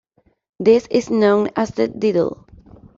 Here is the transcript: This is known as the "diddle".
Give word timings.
This 0.59 0.87
is 0.89 1.11
known 1.11 1.49
as 1.55 1.69
the 1.69 1.87
"diddle". 1.87 2.47